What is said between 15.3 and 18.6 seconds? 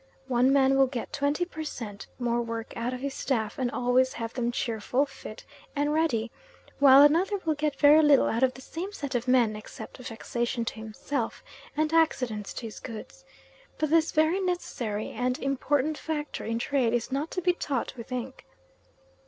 important factor in trade is not to be taught with ink.